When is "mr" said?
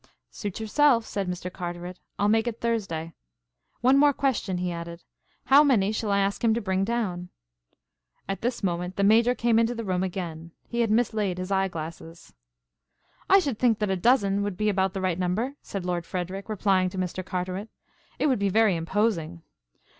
1.29-1.53, 16.97-17.23